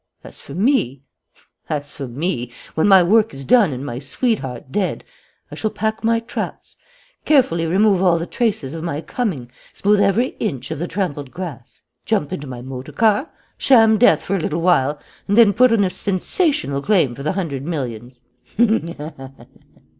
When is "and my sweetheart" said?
3.71-4.71